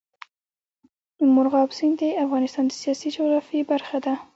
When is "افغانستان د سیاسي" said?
2.25-3.07